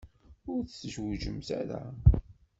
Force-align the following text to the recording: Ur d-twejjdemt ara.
Ur 0.51 0.59
d-twejjdemt 0.63 1.49
ara. 1.59 1.81